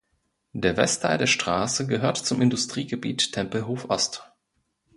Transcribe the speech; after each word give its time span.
Der 0.53 0.77
Westteil 0.77 1.19
der 1.19 1.27
Straße 1.27 1.85
gehört 1.85 2.17
zum 2.17 2.41
Industriegebiet 2.41 3.33
Tempelhof-Ost. 3.33 4.31